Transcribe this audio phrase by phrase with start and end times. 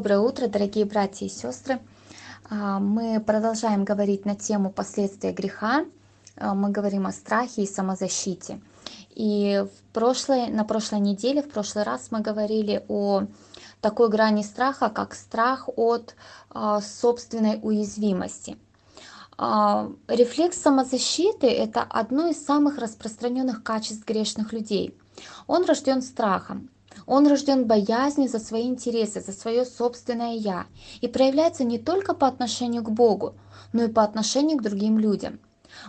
[0.00, 1.78] Доброе утро, дорогие братья и сестры.
[2.48, 5.84] А, мы продолжаем говорить на тему последствия греха.
[6.36, 8.62] А, мы говорим о страхе и самозащите.
[9.10, 13.24] И в прошлой, на прошлой неделе, в прошлый раз мы говорили о
[13.82, 16.14] такой грани страха, как страх от
[16.48, 18.56] а, собственной уязвимости.
[19.36, 24.98] Рефлекс самозащиты– это одно из самых распространенных качеств грешных людей.
[25.46, 26.70] Он рожден страхом.
[27.06, 30.66] Он рожден боязнью за свои интересы, за свое собственное «я»
[31.00, 33.34] и проявляется не только по отношению к Богу,
[33.72, 35.40] но и по отношению к другим людям.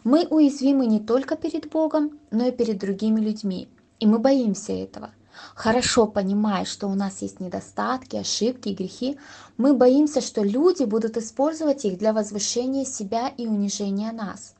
[0.03, 3.67] Мы уязвимы не только перед Богом, но и перед другими людьми,
[3.99, 5.11] и мы боимся этого.
[5.55, 9.17] Хорошо понимая, что у нас есть недостатки, ошибки грехи,
[9.57, 14.55] мы боимся, что люди будут использовать их для возвышения себя и унижения нас.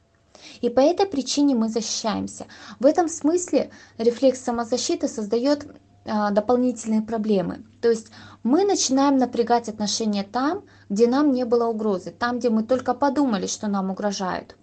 [0.62, 2.48] И по этой причине мы защищаемся.
[2.80, 5.68] В этом смысле рефлекс самозащиты создает
[6.06, 7.64] дополнительные проблемы.
[7.82, 8.08] То есть
[8.44, 13.48] мы начинаем напрягать отношения там, где нам не было угрозы, там, где мы только подумали,
[13.48, 14.56] что нам угрожают.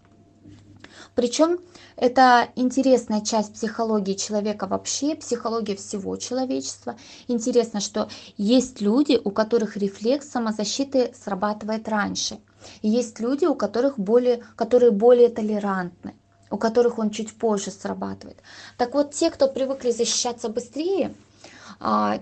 [1.14, 1.58] Причем
[1.96, 6.96] это интересная часть психологии человека вообще, психология всего человечества.
[7.26, 12.38] Интересно, что есть люди, у которых рефлекс самозащиты срабатывает раньше.
[12.82, 16.14] Есть люди, у которых более, которые более толерантны
[16.50, 18.38] у которых он чуть позже срабатывает.
[18.78, 21.27] Так вот, те, кто привыкли защищаться быстрее, а,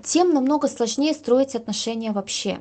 [0.02, 2.60] тем намного сложнее строить отношения вообще.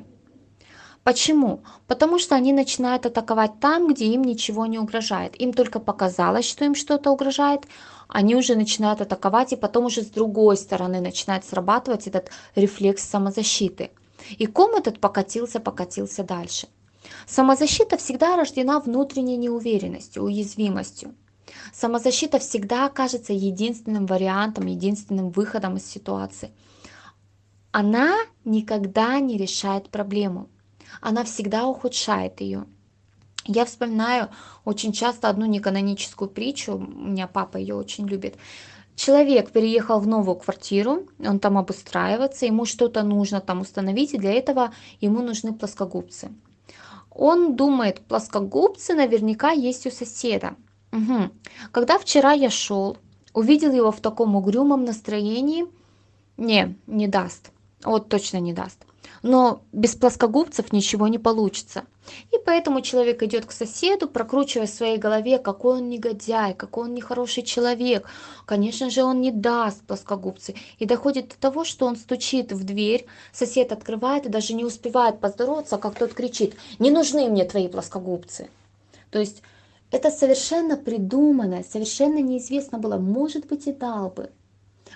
[1.06, 1.62] Почему?
[1.86, 5.40] Потому что они начинают атаковать там, где им ничего не угрожает.
[5.40, 7.64] Им только показалось, что им что-то угрожает,
[8.08, 13.90] они уже начинают атаковать, и потом уже с другой стороны начинает срабатывать этот рефлекс самозащиты.
[14.36, 16.66] И ком этот покатился, покатился дальше.
[17.28, 21.14] Самозащита всегда рождена внутренней неуверенностью, уязвимостью.
[21.72, 26.50] Самозащита всегда окажется единственным вариантом, единственным выходом из ситуации–
[27.76, 28.16] она
[28.46, 30.48] никогда не решает проблему.
[31.02, 32.64] Она всегда ухудшает ее.
[33.44, 34.30] Я вспоминаю
[34.64, 38.36] очень часто одну неканоническую притчу, у меня папа ее очень любит.
[38.94, 44.32] Человек переехал в новую квартиру, он там обустраивается, ему что-то нужно там установить, и для
[44.32, 44.72] этого
[45.02, 46.32] ему нужны плоскогубцы.
[47.10, 50.54] Он думает, плоскогубцы наверняка есть у соседа.
[50.92, 51.30] Угу.
[51.72, 52.96] Когда вчера я шел,
[53.34, 55.66] увидел его в таком угрюмом настроении,
[56.38, 57.50] не, не даст
[57.84, 58.78] вот точно не даст.
[59.22, 61.84] Но без плоскогубцев ничего не получится.
[62.32, 66.94] И поэтому человек идет к соседу, прокручивая в своей голове, какой он негодяй, какой он
[66.94, 68.08] нехороший человек.
[68.44, 70.54] Конечно же, он не даст плоскогубцы.
[70.78, 75.20] И доходит до того, что он стучит в дверь, сосед открывает и даже не успевает
[75.20, 78.48] поздороваться, как тот кричит, не нужны мне твои плоскогубцы.
[79.10, 79.42] То есть
[79.90, 84.30] это совершенно придумано, совершенно неизвестно было, может быть и дал бы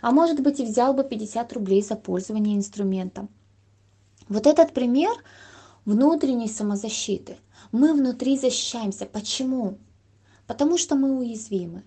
[0.00, 3.28] а может быть и взял бы 50 рублей за пользование инструментом.
[4.28, 5.12] Вот этот пример
[5.84, 7.36] внутренней самозащиты.
[7.72, 9.06] Мы внутри защищаемся.
[9.06, 9.78] Почему?
[10.46, 11.82] Потому что мы уязвимы.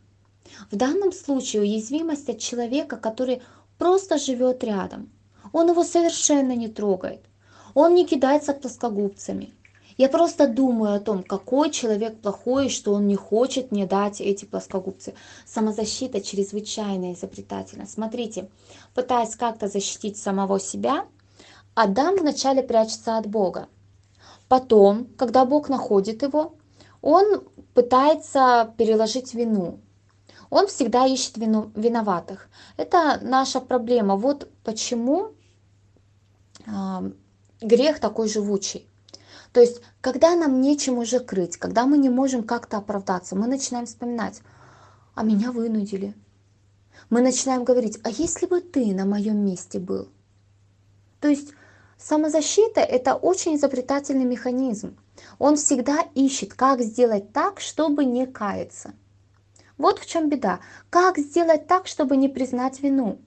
[0.71, 3.41] В данном случае уязвимость от человека, который
[3.77, 5.09] просто живет рядом.
[5.51, 7.21] Он его совершенно не трогает.
[7.73, 9.53] Он не кидается плоскогубцами.
[9.97, 14.45] Я просто думаю о том, какой человек плохой, что он не хочет мне дать эти
[14.45, 15.13] плоскогубцы.
[15.45, 17.85] Самозащита чрезвычайно изобретательна.
[17.85, 18.49] Смотрите,
[18.93, 21.05] пытаясь как-то защитить самого себя,
[21.75, 23.67] Адам вначале прячется от Бога.
[24.47, 26.55] Потом, когда Бог находит его,
[27.01, 27.43] он
[27.73, 29.79] пытается переложить вину.
[30.49, 32.47] Он всегда ищет вину, виноватых.
[32.77, 34.15] Это наша проблема.
[34.15, 35.31] Вот почему
[36.65, 37.11] э,
[37.61, 38.87] грех такой живучий.
[39.53, 43.85] То есть, когда нам нечем уже крыть, когда мы не можем как-то оправдаться, мы начинаем
[43.85, 44.41] вспоминать,
[45.13, 46.15] а меня вынудили.
[47.11, 50.09] Мы начинаем говорить, а если бы ты на моем месте был?
[51.19, 51.53] То есть
[51.99, 54.97] самозащита– это очень изобретательный механизм.
[55.37, 58.93] Он всегда ищет, как сделать так, чтобы не каяться.
[59.77, 60.61] Вот в чем беда.
[60.89, 63.19] Как сделать так, чтобы не признать вину?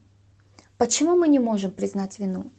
[0.76, 2.50] Почему мы не можем признать вину?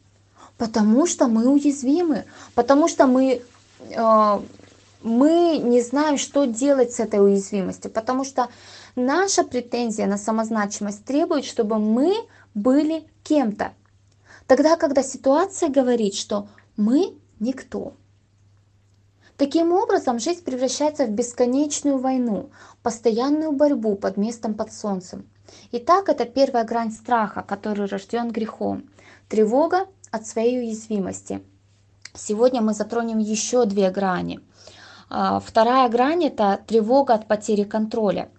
[0.58, 2.26] Потому что мы уязвимы,
[2.56, 3.42] потому что мы
[5.04, 8.50] мы не знаем, что делать с этой уязвимостью, потому что
[8.96, 12.16] наша претензия на самозначимость требует, чтобы мы
[12.54, 13.74] были кем-то.
[14.48, 16.48] Тогда, когда ситуация говорит, что
[16.78, 17.94] мы никто.
[19.36, 22.50] Таким образом, жизнь превращается в бесконечную войну,
[22.82, 25.30] постоянную борьбу под местом под солнцем.
[25.72, 28.90] Итак, это первая грань страха, который рожден грехом.
[29.30, 31.44] Тревога от своей уязвимости–
[32.18, 34.40] Сегодня мы затронем еще две грани.
[35.10, 38.30] А, вторая грань– это тревога от потери контроля.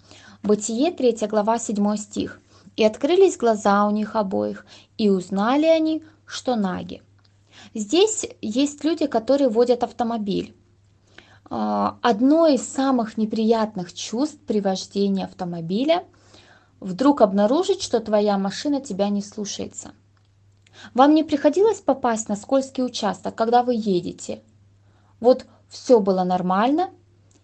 [0.43, 2.41] Бытие, 3 глава, 7 стих.
[2.77, 4.67] «И открылись глаза у них обоих,
[4.99, 7.03] и узнали они, что наги».
[7.75, 10.55] Здесь есть люди, которые водят автомобиль.
[11.51, 16.05] А, одно из самых неприятных чувств при вождении автомобиля–
[16.81, 19.93] вдруг обнаружить, что твоя машина тебя не слушается.
[20.95, 24.43] Вам не приходилось попасть на скользкий участок, когда вы едете?
[25.21, 26.91] Вот все было нормально,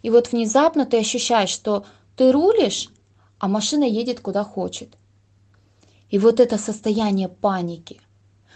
[0.03, 1.85] и вот внезапно ты ощущаешь, что
[2.17, 2.91] ты рулишь,
[3.39, 4.97] а машина едет куда хочет.
[6.11, 8.01] И вот это состояние паники.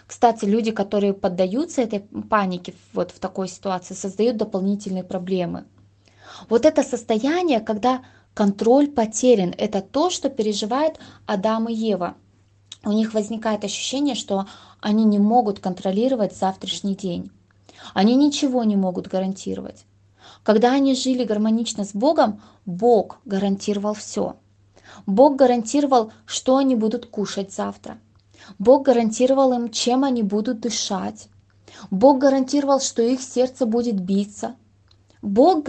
[0.07, 5.65] Кстати, люди, которые поддаются этой панике вот в такой ситуации, создают дополнительные проблемы.
[6.47, 8.03] Вот это состояние, когда
[8.33, 12.15] контроль потерян, это то, что переживает Адам и Ева.
[12.83, 14.45] У них возникает ощущение, что
[14.79, 17.31] они не могут контролировать завтрашний день.
[17.93, 19.85] Они ничего не могут гарантировать.
[20.43, 24.37] Когда они жили гармонично с Богом, Бог гарантировал все.
[25.05, 27.97] Бог гарантировал, что они будут кушать завтра.
[28.57, 31.27] Бог гарантировал им, чем они будут дышать.
[31.91, 34.55] Бог гарантировал, что их сердце будет биться.
[35.21, 35.63] Бог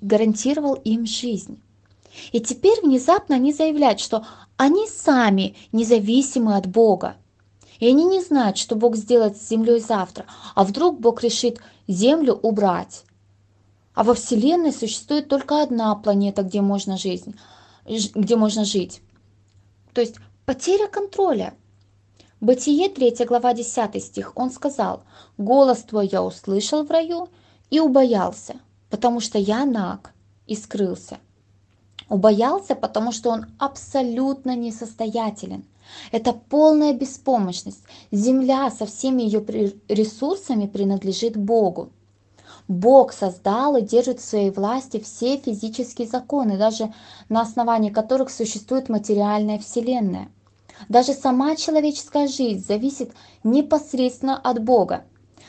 [0.00, 1.60] гарантировал им жизнь.
[2.32, 4.26] И теперь внезапно они заявляют, что
[4.56, 7.16] они сами независимы от Бога.
[7.78, 12.34] И они не знают, что Бог сделает с землей завтра, а вдруг Бог решит землю
[12.34, 13.04] убрать.
[13.94, 17.34] А во Вселенной существует только одна планета, где можно, жизнь,
[17.84, 19.02] где можно жить.
[19.92, 20.16] То есть
[20.46, 21.54] потеря контроля.
[22.40, 25.04] Бытие 3 глава 10 стих, он сказал,
[25.38, 27.28] «Голос твой я услышал в раю
[27.70, 28.56] и убоялся,
[28.90, 30.12] потому что я наг
[30.46, 31.18] и скрылся».
[32.12, 35.64] Убоялся, потому что он абсолютно несостоятелен.
[36.10, 37.82] Это полная беспомощность.
[38.10, 39.42] Земля со всеми ее
[39.88, 41.88] ресурсами принадлежит Богу.
[42.68, 46.92] Бог создал и держит в своей власти все физические законы, даже
[47.30, 50.28] на основании которых существует материальная Вселенная.
[50.90, 53.10] Даже сама человеческая жизнь зависит
[53.42, 55.04] непосредственно от Бога.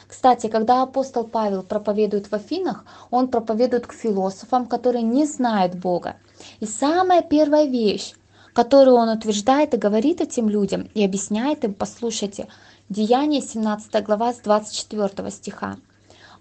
[0.07, 6.15] Кстати, когда апостол Павел проповедует в Афинах, он проповедует к философам, которые не знают Бога.
[6.59, 8.13] И самая первая вещь,
[8.53, 12.47] которую он утверждает и говорит этим людям, и объясняет им, послушайте,
[12.89, 15.77] Деяние 17 глава с 24 стиха.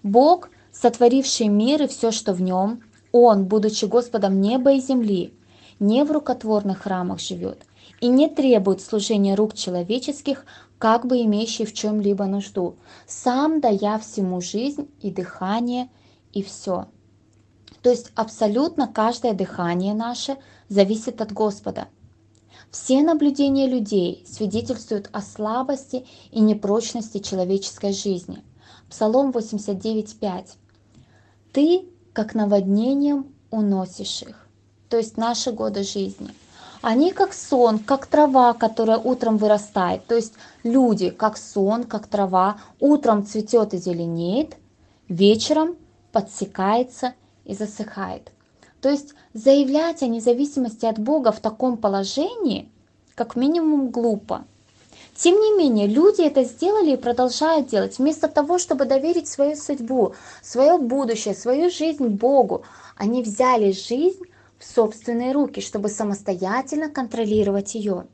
[0.03, 2.81] Бог сотворивший мир и все, что в нем,
[3.11, 5.33] Он, будучи Господом неба и земли,
[5.79, 7.59] не в рукотворных храмах живет
[8.01, 10.45] и не требует служения рук человеческих,
[10.77, 12.75] как бы имеющий в чем-либо нужду,
[13.07, 15.89] сам дая всему жизнь и дыхание
[16.33, 16.87] и все.
[17.83, 20.37] То есть абсолютно каждое дыхание наше
[20.69, 21.89] зависит от Господа.
[22.71, 28.41] Все наблюдения людей свидетельствуют о слабости и непрочности человеческой жизни.
[28.89, 30.45] Псалом 89.5
[31.51, 34.47] ты как наводнением уносишь их.
[34.89, 36.33] То есть наши годы жизни.
[36.81, 40.05] Они как сон, как трава, которая утром вырастает.
[40.05, 40.33] То есть
[40.63, 44.55] люди как сон, как трава, утром цветет и зеленеет,
[45.09, 45.75] вечером
[46.11, 47.13] подсекается
[47.45, 48.31] и засыхает.
[48.81, 52.69] То есть заявлять о независимости от Бога в таком положении,
[53.15, 54.45] как минимум глупо.
[55.15, 57.99] Тем не менее, люди это сделали и продолжают делать.
[57.99, 62.63] Вместо того, чтобы доверить свою судьбу, свое будущее, свою жизнь Богу,
[62.97, 64.23] они взяли жизнь
[64.57, 68.07] в собственные руки, чтобы самостоятельно контролировать ее.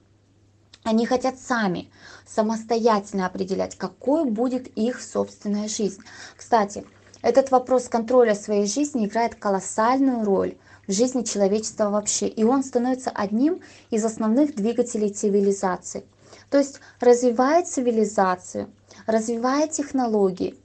[0.84, 1.90] Они хотят сами
[2.26, 6.02] самостоятельно определять, какой будет их собственная жизнь.
[6.36, 6.86] Кстати,
[7.22, 10.56] этот вопрос контроля своей жизни играет колоссальную роль
[10.88, 16.04] в жизни человечества вообще, и он становится одним из основных двигателей цивилизации–
[16.50, 18.70] то есть развивает цивилизацию,
[19.06, 20.56] развивает технологии.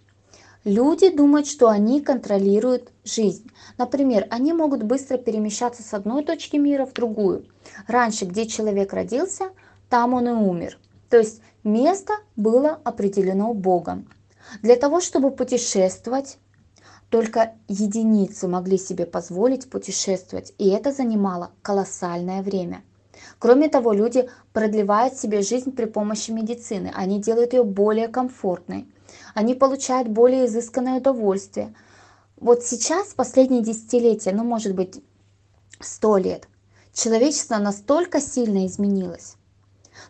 [0.64, 3.50] Люди думают, что они контролируют жизнь.
[3.76, 7.44] Например, они могут быстро перемещаться с одной точки мира в другую.
[7.86, 9.50] Раньше, где человек родился,
[9.90, 10.78] там он и умер.
[11.10, 14.08] То есть место было определено Богом.
[14.62, 16.38] Для того, чтобы путешествовать,
[17.14, 22.82] только единицы могли себе позволить путешествовать, и это занимало колоссальное время.
[23.38, 26.90] Кроме того, люди продлевают себе жизнь при помощи медицины.
[26.92, 28.88] Они делают ее более комфортной.
[29.32, 31.72] Они получают более изысканное удовольствие.
[32.36, 35.00] Вот сейчас, последние десятилетия, ну может быть
[35.78, 36.48] сто лет,
[36.92, 39.36] человечество настолько сильно изменилось.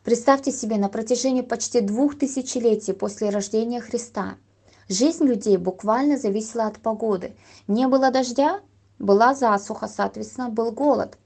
[0.04, 4.36] Представьте себе, на протяжении почти двух тысячелетий после рождения Христа
[4.88, 7.34] жизнь людей буквально зависела от погоды.
[7.66, 8.60] Не было дождя,
[8.98, 11.18] была засуха, соответственно, был голод.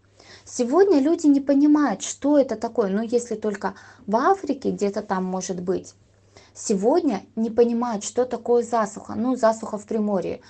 [0.44, 3.74] Сегодня люди не понимают, что это такое, ну если только
[4.06, 5.94] в Африке где-то там может быть.
[6.54, 9.14] Сегодня не понимают, что такое засуха.
[9.14, 10.40] Ну, засуха в Приморье.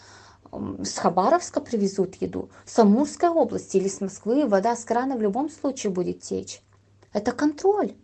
[0.50, 5.50] С Хабаровска привезут еду, с Амурской области или с Москвы вода с крана в любом
[5.50, 6.62] случае будет течь.
[7.12, 7.94] Это контроль.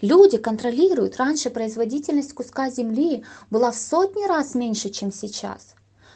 [0.00, 1.16] Люди контролируют.
[1.16, 5.74] Раньше производительность куска земли была в сотни раз меньше, чем сейчас.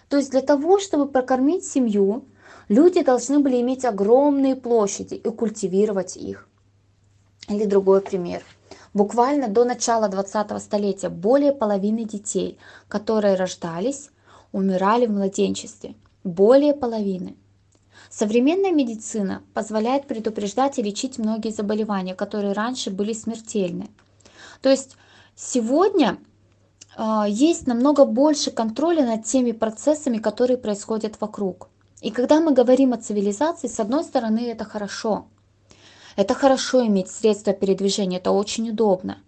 [0.08, 2.24] То есть для того, чтобы прокормить семью,
[2.68, 6.48] люди должны были иметь огромные площади и культивировать их.
[7.48, 8.42] Или другой пример.
[8.94, 12.58] Буквально до начала 20 столетия более половины детей,
[12.88, 14.10] которые рождались,
[14.52, 15.94] умирали в младенчестве.
[16.24, 17.36] Более половины.
[18.18, 23.90] Современная медицина позволяет предупреждать и лечить многие заболевания, которые раньше были смертельны.
[24.62, 24.96] То есть
[25.34, 26.16] сегодня
[26.96, 31.68] э, есть намного больше контроля над теми процессами, которые происходят вокруг.
[32.00, 35.26] И когда мы говорим о цивилизации, с одной стороны это хорошо.
[36.16, 39.18] Это хорошо иметь средства передвижения, это очень удобно.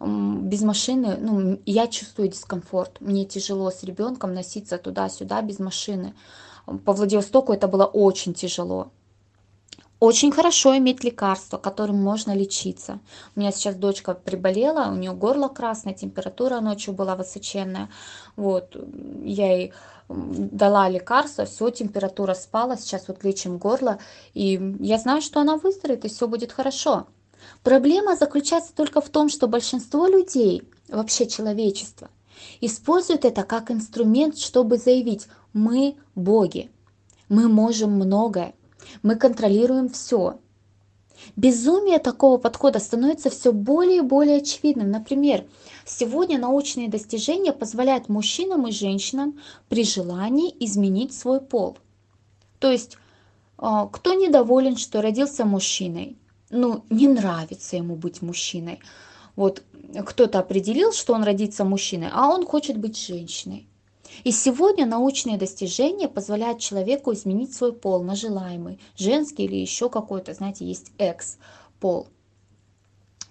[0.00, 2.98] Без машины, ну, я чувствую дискомфорт.
[3.02, 6.14] Мне тяжело с ребенком носиться туда-сюда без машины
[6.84, 8.90] по Владивостоку это было очень тяжело.
[10.00, 13.00] Очень хорошо иметь лекарства, которым можно лечиться.
[13.34, 17.88] У меня сейчас дочка приболела, у нее горло красное, температура ночью была высоченная.
[18.36, 18.76] Вот,
[19.24, 19.72] я ей
[20.08, 23.98] дала лекарство, все, температура спала, сейчас вот лечим горло,
[24.34, 27.08] и я знаю, что она выздоровеет, и все будет хорошо.
[27.62, 32.08] Проблема заключается только в том, что большинство людей, вообще человечество,
[32.60, 36.70] используют это как инструмент, чтобы заявить мы боги.
[37.28, 38.54] Мы можем многое.
[39.02, 40.38] Мы контролируем все.
[41.36, 44.90] Безумие такого подхода становится все более и более очевидным.
[44.90, 45.44] Например,
[45.84, 49.38] сегодня научные достижения позволяют мужчинам и женщинам
[49.68, 51.76] при желании изменить свой пол.
[52.58, 52.96] То есть,
[53.56, 56.16] а, кто недоволен, что родился мужчиной,
[56.50, 58.80] ну, не нравится ему быть мужчиной.
[59.36, 59.62] Вот
[60.06, 63.68] кто-то определил, что он родится мужчиной, а он хочет быть женщиной.
[64.24, 70.34] И сегодня научные достижения позволяют человеку изменить свой пол на желаемый, женский или еще какой-то,
[70.34, 72.08] знаете, есть экс-пол.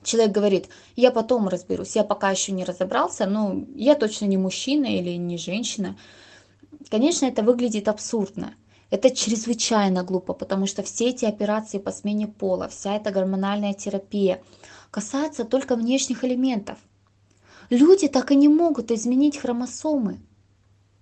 [0.03, 4.86] Человек говорит, я потом разберусь, я пока еще не разобрался, но я точно не мужчина
[4.86, 5.98] или не женщина.
[6.89, 8.53] Конечно, это выглядит абсурдно.
[8.89, 14.41] Это чрезвычайно глупо, потому что все эти операции по смене пола, вся эта гормональная терапия
[14.91, 16.77] касается только внешних элементов.
[17.69, 20.19] Люди так и не могут изменить хромосомы.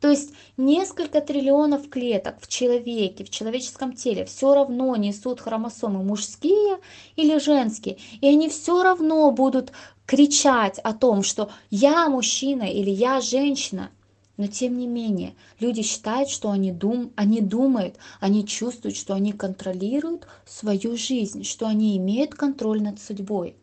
[0.05, 6.77] То есть несколько триллионов клеток в человеке, в человеческом теле все равно несут хромосомы мужские
[7.15, 7.97] или женские.
[8.21, 9.71] И они все равно будут
[10.05, 13.89] кричать о том, что я мужчина или я женщина.
[14.37, 19.33] Но тем не менее, люди считают, что они, дум, они думают, они чувствуют, что они
[19.33, 23.55] контролируют свою жизнь, что они имеют контроль над судьбой.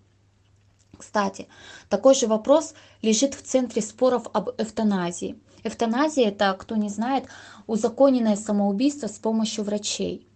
[0.98, 1.46] Кстати,
[1.88, 5.36] такой же вопрос лежит в центре споров об эвтаназии.
[5.64, 7.24] Эвтаназия– это, кто не знает,
[7.66, 10.26] узаконенное самоубийство с помощью врачей.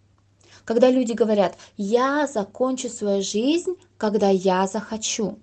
[0.65, 5.39] Когда люди говорят «я закончу свою жизнь, когда я захочу».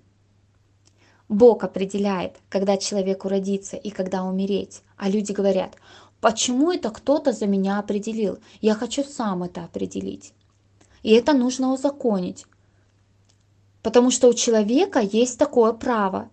[1.28, 4.82] Бог определяет, когда человеку родиться и когда умереть.
[4.96, 5.76] А люди говорят
[6.20, 8.38] «почему это кто-то за меня определил?
[8.60, 10.34] Я хочу сам это определить».
[11.02, 12.46] И это нужно узаконить.
[13.82, 16.30] Потому что у человека есть такое право.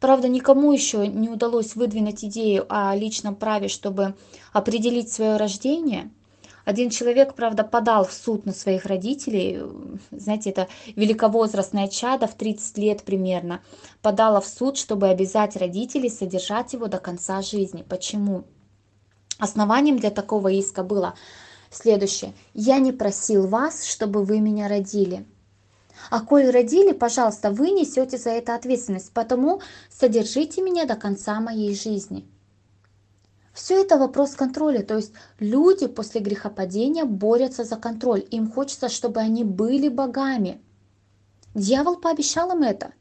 [0.00, 4.14] Правда, никому еще не удалось выдвинуть идею о личном праве, чтобы
[4.52, 6.10] определить свое рождение.
[6.64, 9.60] Один человек, правда, подал в суд на своих родителей,
[10.10, 13.60] знаете, это великовозрастное чадо в 30 лет примерно,
[14.00, 17.84] подала в суд, чтобы обязать родителей содержать его до конца жизни.
[17.86, 18.44] Почему?
[19.38, 21.14] Основанием для такого иска было
[21.70, 22.32] следующее.
[22.54, 25.26] «Я не просил вас, чтобы вы меня родили».
[26.10, 31.74] А коль родили, пожалуйста, вы несете за это ответственность, потому содержите меня до конца моей
[31.74, 32.28] жизни.
[33.52, 39.20] Все это вопрос контроля, то есть люди после грехопадения борются за контроль, им хочется, чтобы
[39.20, 40.60] они были богами.
[41.54, 42.92] Дьявол пообещал им это.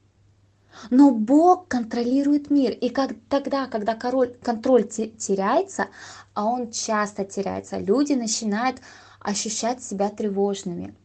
[0.91, 5.87] Но Бог контролирует мир, и как, тогда, когда король, контроль теряется,
[6.35, 8.79] а он часто теряется, люди начинают
[9.19, 10.95] ощущать себя тревожными.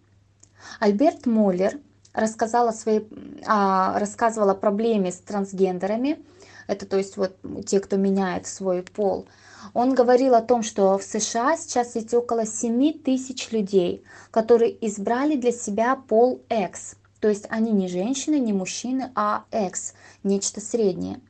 [0.81, 1.81] Альберт Моллер
[2.13, 3.09] рассказала своей,
[3.47, 6.19] а, рассказывала о проблеме с трансгендерами,
[6.67, 7.37] это то есть вот
[7.67, 9.27] те, кто меняет свой пол.
[9.75, 15.37] Он говорил о том, что в США сейчас есть около 7 тысяч людей, которые избрали
[15.37, 16.97] для себя пол X.
[17.21, 21.21] То есть они не женщины, не мужчины, а X, нечто среднее.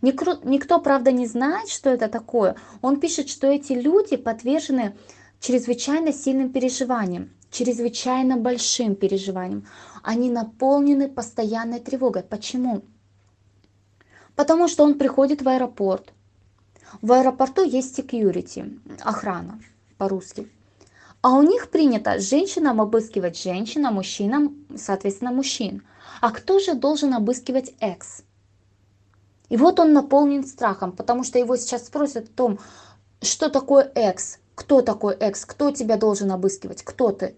[0.00, 2.56] Никто, никто, правда, не знает, что это такое.
[2.80, 4.96] Он пишет, что эти люди подвержены
[5.40, 9.66] чрезвычайно сильным переживаниям чрезвычайно большим переживанием.
[10.02, 12.22] Они наполнены постоянной тревогой.
[12.22, 12.82] Почему?
[14.34, 16.12] Потому что он приходит в аэропорт.
[17.00, 19.60] В аэропорту есть security, охрана
[19.96, 20.50] по-русски.
[21.22, 25.82] А у них принято женщинам обыскивать женщин, а мужчинам, соответственно, мужчин.
[26.20, 28.24] А кто же должен обыскивать экс?
[29.48, 32.58] И вот он наполнен страхом, потому что его сейчас спросят о том,
[33.22, 37.36] что такое экс, кто такой экс, кто тебя должен обыскивать, кто ты.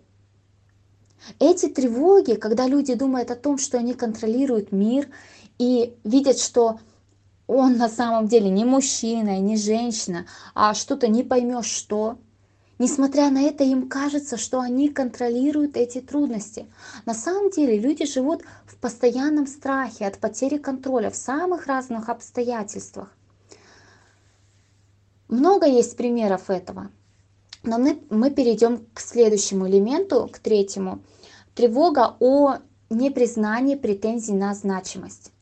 [1.38, 5.08] Эти тревоги, когда люди думают о том, что они контролируют мир
[5.58, 6.78] и видят, что
[7.46, 12.18] он на самом деле не мужчина, не женщина, а что-то не поймешь что.
[12.78, 16.66] Несмотря на это, им кажется, что они контролируют эти трудности.
[17.06, 23.10] На самом деле люди живут в постоянном страхе от потери контроля в самых разных обстоятельствах.
[25.28, 26.90] Много есть примеров этого.
[27.62, 31.00] Но мы, мы перейдем к следующему элементу, к третьему.
[31.54, 32.58] Тревога о
[32.90, 35.32] непризнании претензий на значимость.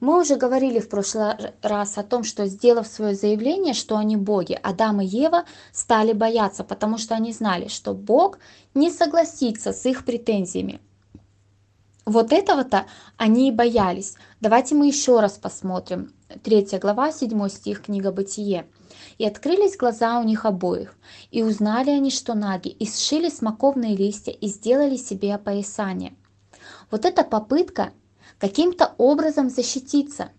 [0.00, 4.58] Мы уже говорили в прошлый раз о том, что сделав свое заявление, что они боги,
[4.62, 8.38] Адам и Ева стали бояться, потому что они знали, что Бог
[8.74, 10.80] не согласится с их претензиями.
[12.04, 14.14] Вот этого-то они и боялись.
[14.40, 16.12] Давайте мы еще раз посмотрим.
[16.42, 18.66] Третья глава, 7 стих, книга Бытие.
[19.18, 20.94] «И открылись глаза у них обоих,
[21.30, 26.14] и узнали они, что наги, и сшили смоковные листья, и сделали себе опоясание».
[26.90, 27.92] Вот эта попытка
[28.38, 30.30] каким-то образом защититься,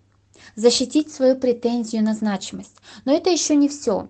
[0.55, 2.75] защитить свою претензию на значимость.
[3.05, 4.07] Но это еще не все.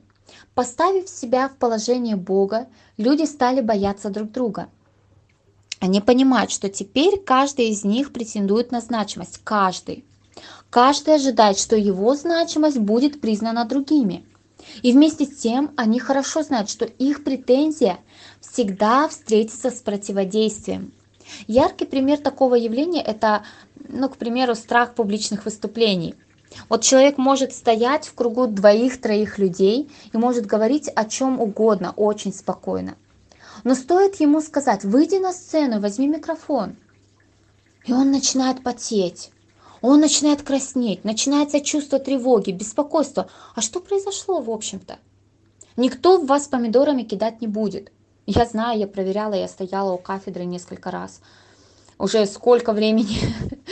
[0.54, 2.68] Поставив себя в положение Бога,
[2.98, 4.68] люди стали бояться друг друга.
[5.80, 9.40] Они понимают, что теперь каждый из них претендует на значимость.
[9.44, 10.06] Каждый.
[10.70, 14.26] Каждый ожидает, что его значимость будет признана другими.
[14.82, 18.00] И вместе с тем они хорошо знают, что их претензия
[18.42, 20.94] всегда встретится с противодействием.
[21.48, 23.44] Яркий пример такого явления– это,
[23.76, 26.16] ну, к примеру, страх публичных выступлений.
[26.70, 32.34] Вот человек может стоять в кругу двоих-троих людей и может говорить о чем угодно, очень
[32.34, 32.96] спокойно.
[33.64, 36.76] Но стоит ему сказать, выйди на сцену, возьми микрофон.
[37.86, 39.32] И он начинает потеть.
[39.84, 43.28] Он начинает краснеть, начинается чувство тревоги, беспокойства.
[43.54, 44.98] А что произошло, в общем-то?
[45.76, 47.92] Никто в вас помидорами кидать не будет.
[48.26, 51.20] Я знаю, я проверяла, я стояла у кафедры несколько раз.
[52.00, 53.18] Уже сколько времени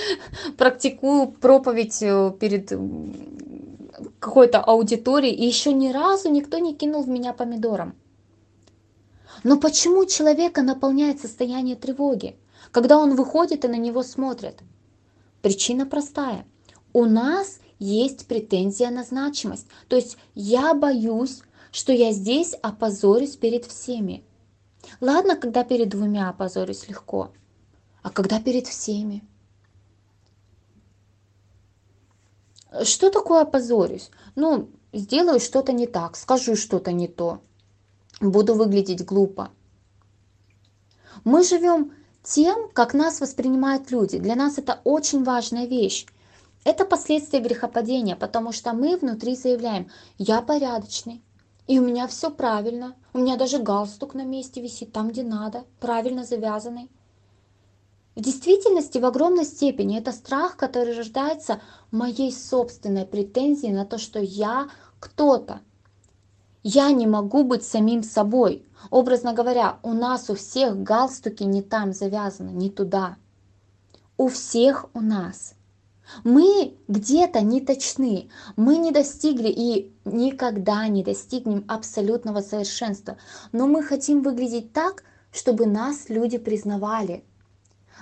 [0.57, 2.73] практикую проповедь э, перед
[4.19, 7.95] какой-то аудиторией, и еще ни разу никто не кинул в меня помидором.
[9.45, 12.35] Но почему человека наполняет состояние тревоги,
[12.71, 14.61] когда он выходит и на него смотрят?
[15.41, 16.45] Причина простая.
[16.93, 19.67] У нас есть претензия на значимость.
[19.87, 24.23] То есть я боюсь, что я здесь опозорюсь перед всеми.
[24.99, 27.31] Ладно, когда перед двумя опозорюсь легко,
[28.01, 29.23] а когда перед всеми?
[32.83, 34.09] Что такое опозорюсь?
[34.35, 37.41] Ну, сделаю что-то не так, скажу что-то не то,
[38.19, 39.51] буду выглядеть глупо.
[41.23, 41.93] Мы живем
[42.23, 44.17] тем, как нас воспринимают люди.
[44.17, 46.05] Для нас это очень важная вещь.
[46.63, 51.23] Это последствия грехопадения, потому что мы внутри заявляем, я порядочный,
[51.67, 52.95] и у меня все правильно.
[53.13, 56.89] У меня даже галстук на месте висит, там, где надо, правильно завязанный.
[58.15, 64.19] В действительности, в огромной степени, это страх, который рождается моей собственной претензии на то, что
[64.19, 65.61] я кто-то.
[66.63, 68.65] Я не могу быть самим собой.
[68.89, 73.17] Образно говоря, у нас у всех галстуки не там завязаны, не туда.
[74.17, 75.55] У всех у нас.
[76.23, 83.17] Мы где-то не точны, мы не достигли и никогда не достигнем абсолютного совершенства,
[83.51, 87.23] но мы хотим выглядеть так, чтобы нас люди признавали.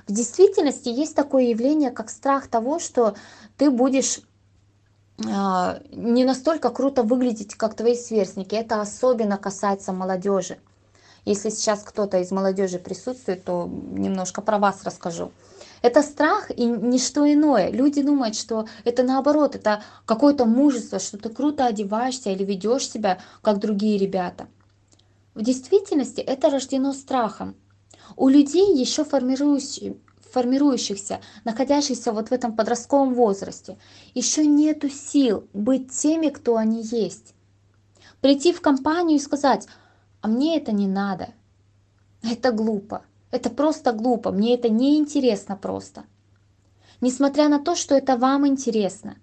[0.08, 3.16] В действительности есть такое явление, как страх того, что
[3.58, 4.22] ты будешь
[5.24, 8.56] не настолько круто выглядеть, как твои сверстники.
[8.56, 10.58] Это особенно касается молодежи.
[11.26, 15.32] Если сейчас кто-то из молодежи присутствует, то немножко про вас расскажу.
[15.82, 17.70] Это страх и ничто иное.
[17.70, 23.20] Люди думают, что это наоборот, это какое-то мужество, что ты круто одеваешься или ведешь себя,
[23.42, 24.48] как другие ребята.
[25.36, 27.56] В действительности это рождено страхом.
[28.16, 29.94] У людей еще формирующих,
[30.32, 33.78] формирующихся, находящихся вот в этом подростковом возрасте,
[34.14, 37.34] еще нету сил быть теми, кто они есть.
[38.22, 39.68] Прийти в компанию и сказать,
[40.22, 41.30] а мне это не надо.
[42.22, 43.04] Это глупо.
[43.32, 46.04] Это просто глупо, мне это не интересно просто.
[47.00, 49.18] Несмотря на то, что это вам интересно.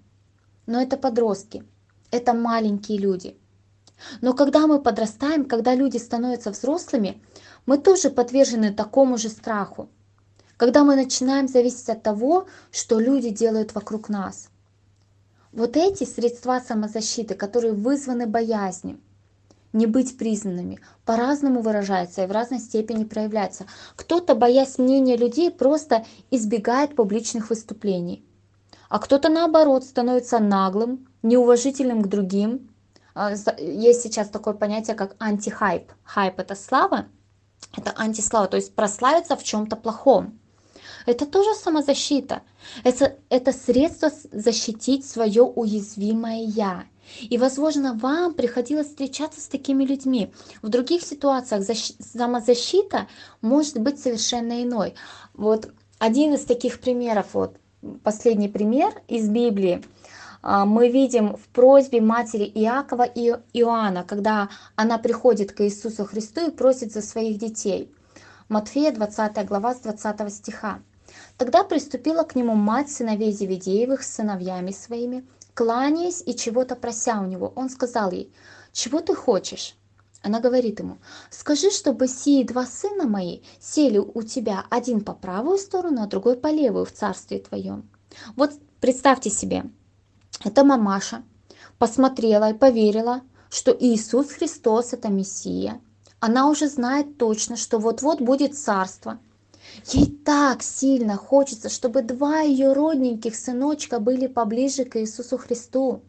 [0.67, 1.65] Но это подростки,
[2.11, 3.37] это маленькие люди.
[4.21, 7.23] Но когда мы подрастаем, когда люди становятся взрослыми,
[7.67, 9.89] мы тоже подвержены такому же страху.
[10.57, 14.49] Когда мы начинаем зависеть от того, что люди делают вокруг нас.
[15.53, 18.99] Вот эти средства самозащиты, которые вызваны боязнью,
[19.75, 23.67] не быть признанными, по-разному выражается и в разной степени проявляется.
[23.97, 28.25] Кто-то, боясь мнения людей, просто избегает публичных выступлений.
[28.89, 32.71] А кто-то, наоборот, становится наглым, неуважительным к другим.
[33.15, 35.93] А, есть сейчас такое понятие, как антихайп.
[36.03, 37.07] Хайп– это слава,
[37.77, 40.39] это антислава, то есть прославиться в чем-то плохом.
[41.07, 42.43] Это тоже самозащита.
[42.85, 46.85] Это, это средство защитить свое уязвимое «я».
[47.21, 50.33] И, возможно, вам приходилось встречаться с такими людьми.
[50.61, 51.93] В других ситуациях защ...
[52.01, 53.07] самозащита
[53.41, 54.95] может быть совершенно иной.
[55.33, 57.57] Вот один из таких примеров, вот
[58.03, 59.85] последний пример из Библии,
[60.43, 66.49] а, мы видим в просьбе матери Иакова и Иоанна, когда она приходит к Иисусу Христу
[66.49, 67.93] и просит за своих детей.
[68.49, 70.81] Матфея 20 глава с 20 стиха.
[71.37, 77.27] Тогда приступила к нему мать сыновей Зеведеевых с сыновьями своими, кланяясь и чего-то прося у
[77.27, 77.53] него.
[77.57, 78.33] Он сказал ей,
[78.73, 79.77] «Чего ты хочешь?»
[80.23, 80.99] Она говорит ему,
[81.31, 86.37] «Скажи, чтобы сии два сына мои сели у тебя, один по правую сторону, а другой
[86.37, 87.89] по левую в царстве твоем».
[88.35, 89.65] Вот представьте себе,
[90.43, 91.23] эта мамаша
[91.79, 95.81] посмотрела и поверила, что Иисус Христос– это Мессия.
[96.19, 99.21] Она уже знает точно, что вот-вот будет царство–
[99.93, 106.03] Ей так сильно хочется, чтобы два ее родненьких сыночка были поближе к Иисусу Христу.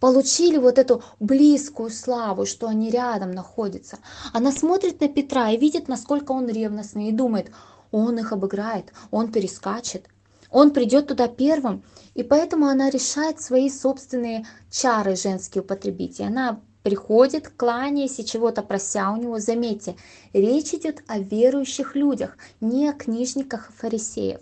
[0.00, 3.98] Получили вот эту близкую славу, что они рядом находятся.
[4.32, 7.52] Она смотрит на Петра и видит, насколько он ревностный, и думает,
[7.92, 10.06] он их обыграет, он перескачет,
[10.50, 11.84] он придет туда первым.
[12.14, 16.20] И поэтому она решает свои собственные чары женские употребить.
[16.20, 19.38] И она приходит, кланяясь и чего-то прося у него.
[19.38, 19.96] Заметьте,
[20.32, 24.40] речь идет о верующих людях, не о книжниках и фарисеев.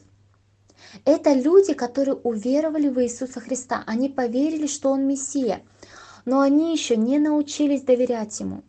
[1.05, 3.85] Это люди, которые уверовали в Иисуса Христа.
[3.87, 5.63] Они поверили, что Он Мессия,
[6.25, 8.63] но они еще не научились доверять Ему.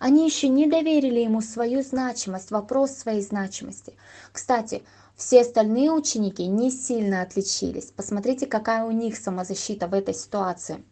[0.00, 3.94] Они еще не доверили Ему свою значимость, вопрос своей значимости.
[4.32, 4.82] Кстати,
[5.16, 7.92] все остальные ученики не сильно отличились.
[7.94, 10.84] Посмотрите, какая у них самозащита в этой ситуации.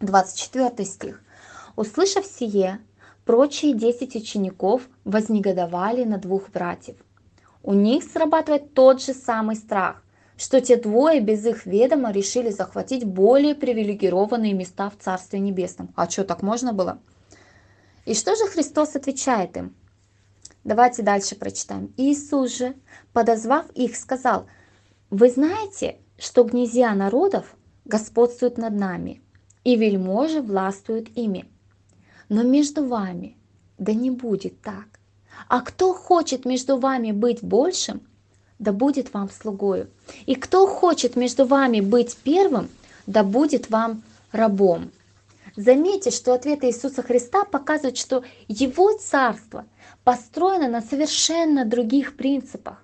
[0.00, 1.22] 24 стих.
[1.76, 2.80] Услышав сие,
[3.26, 6.96] прочие десять учеников вознегодовали на двух братьев.
[7.62, 10.02] У них срабатывает тот же самый страх,
[10.38, 15.92] что те двое без их ведома решили захватить более привилегированные места в Царстве Небесном.
[15.96, 16.98] А что, так можно было?
[18.06, 19.76] И что же Христос отвечает им?
[20.64, 21.92] Давайте дальше прочитаем.
[21.98, 22.74] Иисус же,
[23.12, 24.46] подозвав их, сказал,
[25.10, 29.20] «Вы знаете, что князья народов господствуют над нами,
[29.62, 31.44] и вельможи властвуют ими
[32.28, 33.36] но между вами
[33.78, 34.86] да не будет так.
[35.48, 38.00] А кто хочет между вами быть большим,
[38.58, 39.90] да будет вам слугою.
[40.24, 42.68] И кто хочет между вами быть первым,
[43.06, 44.90] да будет вам рабом.
[45.56, 49.66] Заметьте, что ответ Иисуса Христа показывает, что Его Царство
[50.04, 52.82] построено на совершенно других принципах.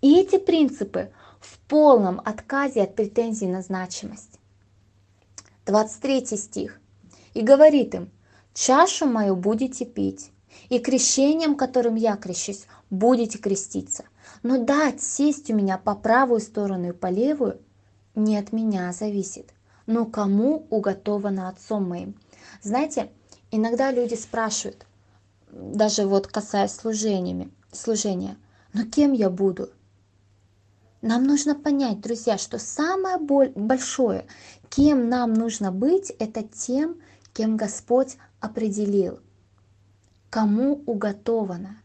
[0.00, 4.38] И эти принципы в полном отказе от претензий на значимость.
[5.66, 6.80] 23 стих.
[7.34, 8.10] «И говорит им,
[8.54, 10.32] чашу мою будете пить,
[10.68, 14.04] и крещением, которым я крещусь, будете креститься.
[14.42, 17.60] Но дать сесть у меня по правую сторону и по левую
[18.14, 19.50] не от меня зависит,
[19.86, 22.14] но кому уготовано отцом моим.
[22.62, 23.10] Знаете,
[23.50, 24.86] иногда люди спрашивают,
[25.50, 28.36] даже вот касаясь служениями, служения,
[28.72, 29.70] но кем я буду?
[31.02, 34.26] Нам нужно понять, друзья, что самое большое,
[34.70, 36.96] кем нам нужно быть, это тем,
[37.32, 39.20] кем Господь определил,
[40.28, 41.78] кому уготовано.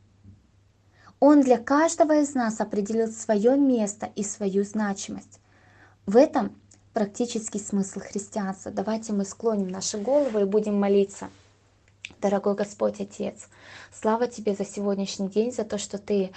[1.19, 5.39] Он для каждого из нас определил свое место и свою значимость.
[6.05, 6.55] В этом
[6.93, 8.71] практический смысл христианства.
[8.71, 11.29] Давайте мы склоним наши головы и будем молиться.
[12.21, 13.49] Дорогой Господь Отец,
[13.93, 16.31] слава Тебе за сегодняшний день, за то, что Ты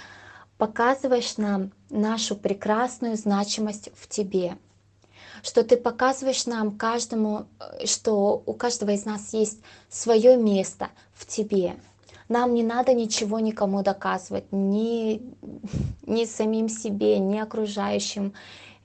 [0.57, 4.57] показываешь нам нашу прекрасную значимость в Тебе
[5.43, 11.25] что ты показываешь нам каждому, э, что у каждого из нас есть свое место в
[11.25, 11.75] тебе.
[12.29, 15.21] Нам не надо ничего никому доказывать, ни,
[16.05, 18.33] ни самим себе, ни окружающим,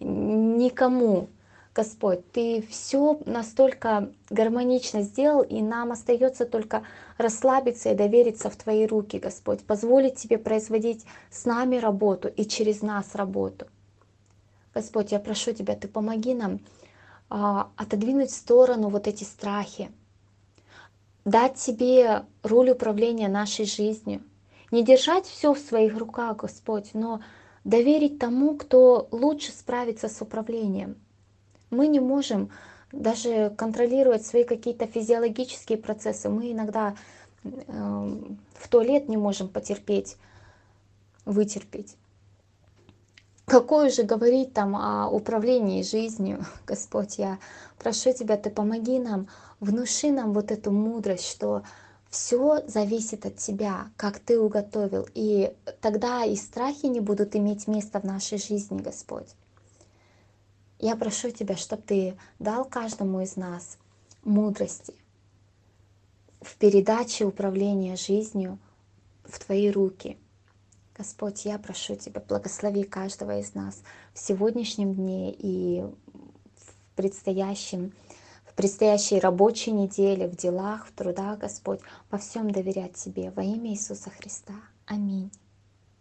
[0.01, 1.29] никому.
[1.73, 6.83] Господь, Ты все настолько гармонично сделал, и нам остается только
[7.19, 12.81] расслабиться и довериться в Твои руки, Господь, позволить Тебе производить с нами работу и через
[12.81, 13.67] нас работу.
[14.77, 16.61] Господь, я прошу Тебя, Ты помоги нам
[17.31, 19.91] а, отодвинуть в сторону вот эти страхи,
[21.25, 24.23] дать Тебе роль управления нашей жизнью,
[24.71, 27.23] не держать все в своих руках, Господь, но
[27.65, 30.97] доверить тому, кто лучше справится с управлением.
[31.71, 32.51] Мы не можем
[32.93, 36.29] даже контролировать свои какие-то физиологические процессы.
[36.29, 36.95] Мы иногда
[37.45, 37.51] э,
[38.59, 40.19] в туалет не можем потерпеть,
[41.25, 41.97] вытерпеть.
[43.47, 47.39] Какое же говорить там о управлении жизнью, Господь, я
[47.79, 49.29] прошу Тебя, Ты помоги нам,
[49.61, 51.63] внуши нам вот эту мудрость, что
[52.11, 55.07] все зависит от Тебя, как Ты уготовил.
[55.15, 59.29] И тогда и страхи не будут иметь места в нашей жизни, Господь.
[60.81, 63.79] Я прошу Тебя, чтобы Ты дал каждому из нас
[64.25, 64.95] мудрости
[66.41, 68.59] в передаче управления жизнью
[69.25, 70.19] в Твои руки.
[70.97, 73.83] Господь, я прошу Тебя, благослови каждого из нас
[74.15, 77.93] в сегодняшнем дне и в предстоящем
[78.47, 81.81] в предстоящей рабочей неделе, в делах, в трудах, Господь,
[82.11, 84.55] во всем доверять Тебе во имя Иисуса Христа.
[84.87, 85.31] Аминь.